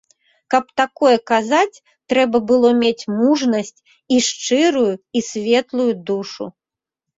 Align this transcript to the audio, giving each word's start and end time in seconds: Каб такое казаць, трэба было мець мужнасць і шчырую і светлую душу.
Каб 0.51 0.63
такое 0.81 1.17
казаць, 1.31 1.81
трэба 2.13 2.37
было 2.53 2.71
мець 2.81 3.03
мужнасць 3.19 3.79
і 4.17 4.21
шчырую 4.31 4.89
і 5.17 5.27
светлую 5.31 5.89
душу. 6.11 6.53